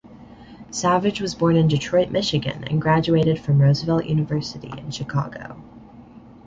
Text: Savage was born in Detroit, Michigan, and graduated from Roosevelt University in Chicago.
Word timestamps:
Savage 0.71 1.21
was 1.21 1.35
born 1.35 1.55
in 1.55 1.67
Detroit, 1.67 2.09
Michigan, 2.09 2.63
and 2.63 2.81
graduated 2.81 3.39
from 3.39 3.61
Roosevelt 3.61 4.07
University 4.07 4.73
in 4.75 4.89
Chicago. 4.89 5.61